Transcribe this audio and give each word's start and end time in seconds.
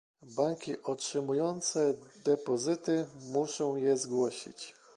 Banki, 0.35 0.77
otrzymujące 0.83 1.93
depozyty, 2.25 3.07
muszą 3.31 3.75
je 3.75 3.97
zgłosić 3.97 4.73